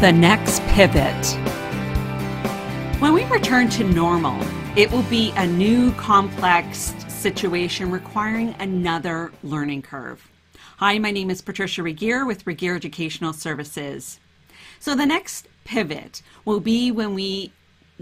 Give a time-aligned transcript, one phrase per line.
[0.00, 1.26] The next pivot.
[3.02, 4.42] When we return to normal,
[4.74, 10.26] it will be a new complex situation requiring another learning curve.
[10.78, 14.18] Hi, my name is Patricia Regier with Regier Educational Services.
[14.78, 17.52] So, the next pivot will be when we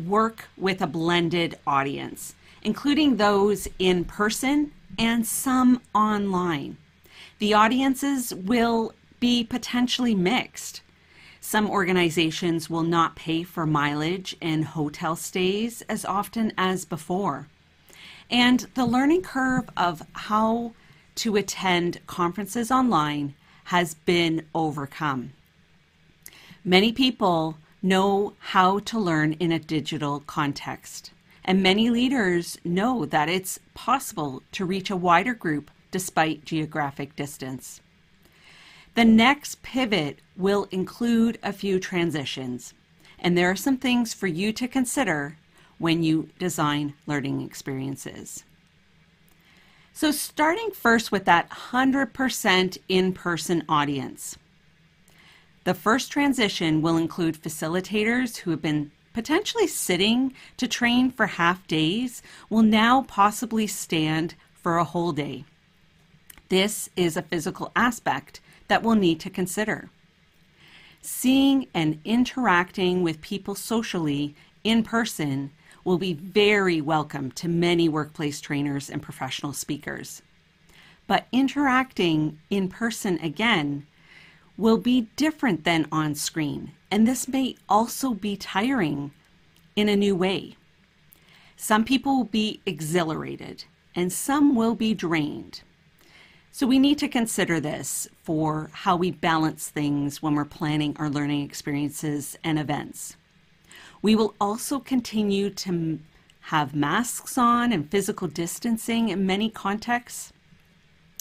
[0.06, 4.70] work with a blended audience, including those in person
[5.00, 6.76] and some online.
[7.40, 10.82] The audiences will be potentially mixed.
[11.40, 17.48] Some organizations will not pay for mileage and hotel stays as often as before.
[18.30, 20.72] And the learning curve of how
[21.16, 23.34] to attend conferences online
[23.64, 25.32] has been overcome.
[26.64, 31.12] Many people know how to learn in a digital context,
[31.44, 37.80] and many leaders know that it's possible to reach a wider group despite geographic distance.
[38.98, 42.74] The next pivot will include a few transitions,
[43.20, 45.38] and there are some things for you to consider
[45.78, 48.42] when you design learning experiences.
[49.92, 54.36] So, starting first with that 100% in person audience.
[55.62, 61.64] The first transition will include facilitators who have been potentially sitting to train for half
[61.68, 65.44] days will now possibly stand for a whole day.
[66.48, 69.90] This is a physical aspect that we'll need to consider.
[71.00, 75.50] Seeing and interacting with people socially in person
[75.84, 80.22] will be very welcome to many workplace trainers and professional speakers.
[81.06, 83.86] But interacting in person again
[84.58, 89.12] will be different than on screen, and this may also be tiring
[89.76, 90.56] in a new way.
[91.56, 95.62] Some people will be exhilarated, and some will be drained.
[96.50, 101.08] So we need to consider this for how we balance things when we're planning our
[101.08, 103.16] learning experiences and events.
[104.02, 105.98] We will also continue to
[106.40, 110.32] have masks on and physical distancing in many contexts.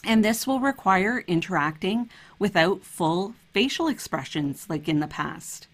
[0.03, 2.09] And this will require interacting
[2.39, 5.67] without full facial expressions like in the past.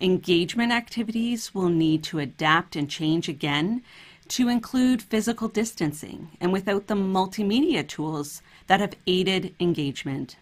[0.00, 3.82] Engagement activities will need to adapt and change again
[4.28, 10.36] to include physical distancing and without the multimedia tools that have aided engagement.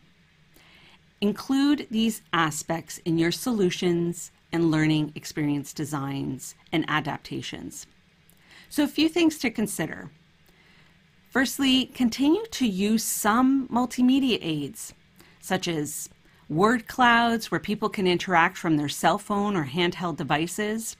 [1.21, 7.87] Include these aspects in your solutions and learning experience designs and adaptations.
[8.69, 10.11] So, a few things to consider.
[11.31, 14.95] Firstly, continue to use some multimedia aids,
[15.41, 16.09] such as
[16.49, 20.97] word clouds where people can interact from their cell phone or handheld devices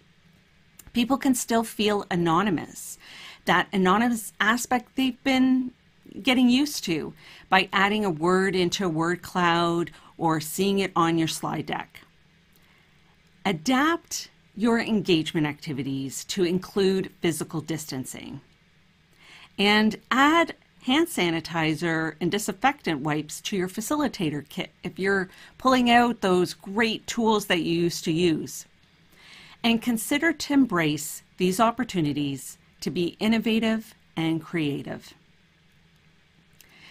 [0.97, 2.97] people can still feel anonymous.
[3.45, 5.73] That anonymous aspect they've been
[6.23, 7.13] getting used to
[7.51, 12.01] by adding a word into a word cloud or seeing it on your slide deck.
[13.45, 18.41] Adapt your engagement activities to include physical distancing.
[19.59, 25.29] And add hand sanitizer and disinfectant wipes to your facilitator kit if you're
[25.59, 28.65] pulling out those great tools that you used to use
[29.67, 35.13] and consider to embrace these opportunities to be innovative and creative.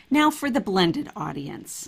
[0.10, 1.88] Now, for the blended audience.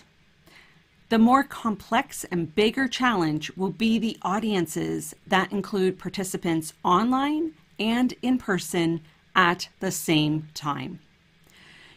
[1.09, 8.13] The more complex and bigger challenge will be the audiences that include participants online and
[8.21, 9.01] in person
[9.35, 11.01] at the same time.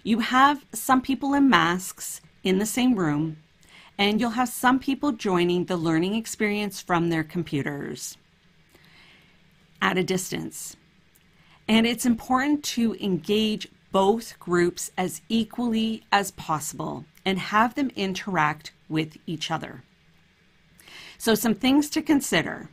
[0.03, 3.37] You have some people in masks in the same room,
[3.97, 8.17] and you'll have some people joining the learning experience from their computers
[9.83, 10.77] at a distance.
[11.69, 18.73] And it's important to engage both groups as equally as possible and have them interact
[18.89, 19.83] with each other.
[21.19, 22.71] So, some things to consider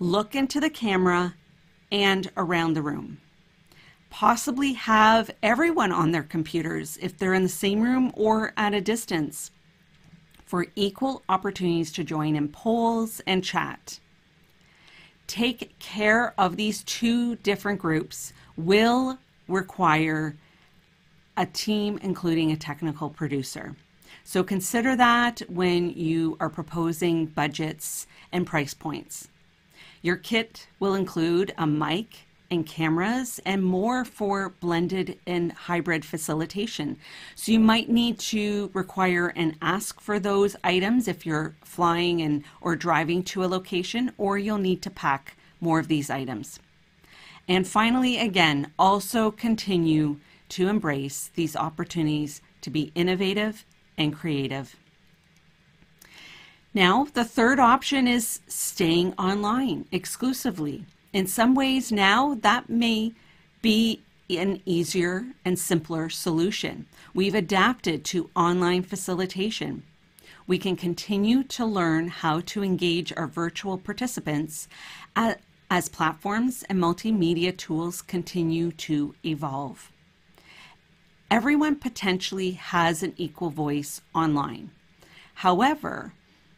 [0.00, 1.34] look into the camera
[1.90, 3.20] and around the room.
[4.10, 8.80] Possibly have everyone on their computers if they're in the same room or at a
[8.80, 9.50] distance
[10.44, 14.00] for equal opportunities to join in polls and chat
[15.28, 20.34] take care of these two different groups will require
[21.36, 23.76] a team, including a technical producer.
[24.24, 29.28] So consider that when you are proposing budgets and price points.
[30.02, 36.96] Your kit will include a mic, and cameras and more for blended and hybrid facilitation.
[37.34, 42.42] So you might need to require and ask for those items if you're flying and
[42.60, 46.58] or driving to a location or you'll need to pack more of these items.
[47.46, 50.20] And finally again, also continue
[50.50, 53.64] to embrace these opportunities to be innovative
[53.96, 54.76] and creative.
[56.74, 60.84] Now, the third option is staying online exclusively.
[61.12, 63.12] In some ways, now that may
[63.62, 66.86] be an easier and simpler solution.
[67.14, 69.84] We've adapted to online facilitation.
[70.46, 74.68] We can continue to learn how to engage our virtual participants
[75.16, 79.90] as platforms and multimedia tools continue to evolve.
[81.30, 84.70] Everyone potentially has an equal voice online.
[85.34, 86.12] However,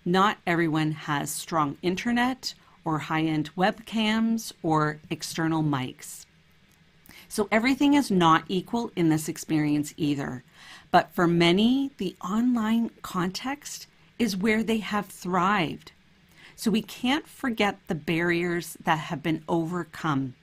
[0.04, 2.54] not everyone has strong internet
[2.90, 6.26] or high end webcams or external mics.
[7.28, 10.42] So everything is not equal in this experience either.
[10.90, 13.86] But for many, the online context
[14.18, 15.92] is where they have thrived.
[16.56, 20.34] So we can't forget the barriers that have been overcome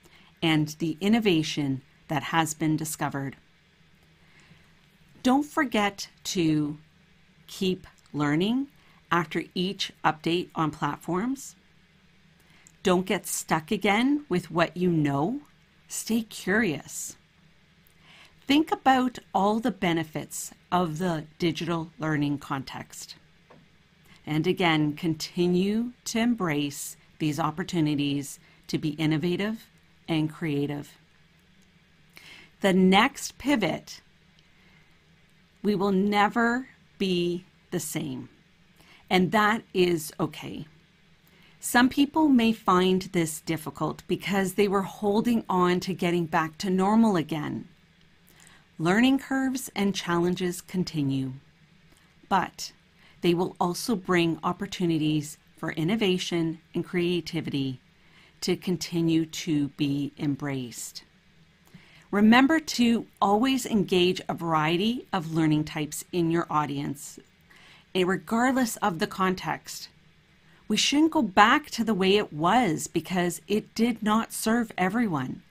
[0.42, 3.36] and the innovation that has been discovered.
[5.22, 6.78] Don't forget to
[7.46, 8.68] keep learning
[9.12, 11.54] after each update on platforms.
[12.88, 15.42] Don't get stuck again with what you know.
[15.88, 17.18] Stay curious.
[18.46, 23.16] Think about all the benefits of the digital learning context.
[24.24, 29.68] And again, continue to embrace these opportunities to be innovative
[30.08, 30.96] and creative.
[32.62, 34.00] The next pivot,
[35.62, 38.30] we will never be the same.
[39.10, 40.64] And that is okay.
[41.70, 46.70] Some people may find this difficult because they were holding on to getting back to
[46.70, 47.68] normal again.
[48.78, 51.34] Learning curves and challenges continue,
[52.30, 52.72] but
[53.20, 57.82] they will also bring opportunities for innovation and creativity
[58.40, 61.04] to continue to be embraced.
[62.10, 67.18] Remember to always engage a variety of learning types in your audience,
[67.94, 69.90] eh, regardless of the context
[70.68, 75.42] we shouldn't go back to the way it was because it did not serve everyone.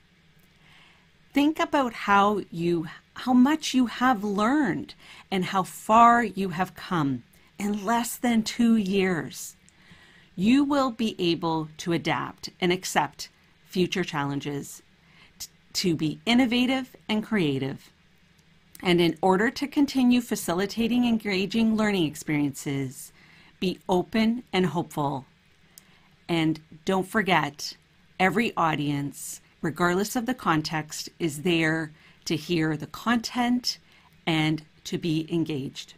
[1.34, 4.94] Think about how you how much you have learned
[5.28, 7.24] and how far you have come
[7.58, 9.56] in less than 2 years.
[10.36, 13.28] You will be able to adapt and accept
[13.66, 14.82] future challenges
[15.72, 17.90] to be innovative and creative.
[18.80, 23.12] And in order to continue facilitating engaging learning experiences,
[23.60, 25.26] be open and hopeful.
[26.28, 27.76] And don't forget,
[28.20, 31.92] every audience, regardless of the context, is there
[32.26, 33.78] to hear the content
[34.26, 35.94] and to be engaged.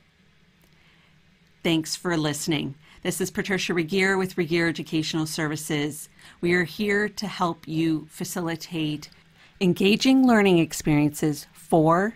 [1.62, 2.74] Thanks for listening.
[3.02, 6.08] This is Patricia Regier with Regier Educational Services.
[6.40, 9.10] We are here to help you facilitate
[9.60, 12.14] engaging learning experiences for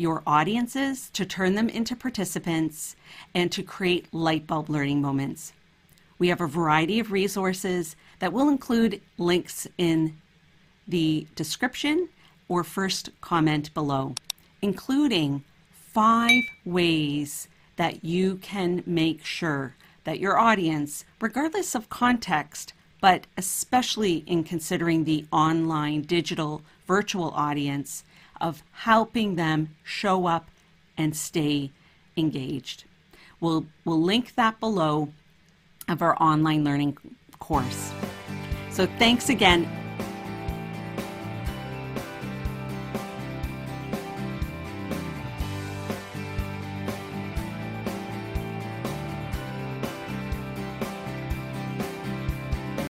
[0.00, 2.96] your audiences, to turn them into participants,
[3.34, 5.52] and to create light bulb learning moments.
[6.18, 10.16] We have a variety of resources that will include links in
[10.88, 12.08] the description
[12.48, 14.14] or first comment below,
[14.62, 19.74] including five ways that you can make sure
[20.04, 28.04] that your audience, regardless of context, but especially in considering the online, digital, virtual audience,
[28.40, 30.50] of helping them show up
[30.96, 31.70] and stay
[32.16, 32.84] engaged.
[33.40, 35.12] We'll, we'll link that below
[35.88, 36.96] of our online learning
[37.38, 37.92] course.
[38.70, 39.68] So thanks again